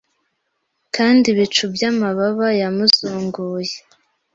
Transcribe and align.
Kandi 0.95 1.25
ibicu 1.33 1.63
byamababa 1.75 2.47
yamuzunguye 2.61 3.75